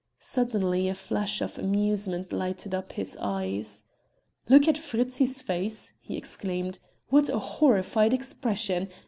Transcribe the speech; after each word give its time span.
Suddenly 0.17 0.87
a 0.87 0.95
flash 0.95 1.41
of 1.41 1.59
amusement 1.59 2.33
lighted 2.33 2.73
up 2.73 2.93
his 2.93 3.15
eyes. 3.19 3.85
"Look 4.49 4.67
at 4.67 4.75
Fritzi's 4.75 5.43
face!" 5.43 5.93
he 5.99 6.17
exclaimed: 6.17 6.79
"What 7.09 7.29
a 7.29 7.37
horrified 7.37 8.11
expression! 8.11 8.89